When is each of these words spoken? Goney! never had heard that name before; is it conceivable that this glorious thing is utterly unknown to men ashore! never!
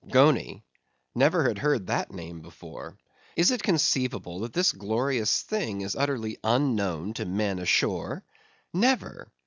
Goney! 0.09 0.63
never 1.13 1.47
had 1.47 1.59
heard 1.59 1.85
that 1.85 2.11
name 2.11 2.41
before; 2.41 2.97
is 3.35 3.51
it 3.51 3.61
conceivable 3.61 4.39
that 4.39 4.51
this 4.51 4.71
glorious 4.71 5.43
thing 5.43 5.81
is 5.81 5.95
utterly 5.95 6.39
unknown 6.43 7.13
to 7.13 7.23
men 7.25 7.59
ashore! 7.59 8.23
never! 8.73 9.31